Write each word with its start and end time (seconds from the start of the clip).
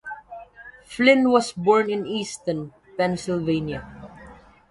Flynn 0.85 1.29
was 1.29 1.51
born 1.51 1.91
in 1.91 2.07
Easton, 2.07 2.73
Pennsylvania. 2.97 3.85